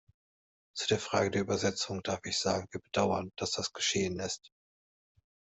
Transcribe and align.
Zu 0.75 0.87
der 0.87 0.97
Frage 0.97 1.29
der 1.29 1.41
Übersetzung 1.41 2.01
darf 2.01 2.21
ich 2.25 2.39
sagen, 2.39 2.67
wir 2.71 2.81
bedauern, 2.81 3.31
dass 3.35 3.51
das 3.51 3.71
geschehen 3.71 4.17
ist. 4.19 4.51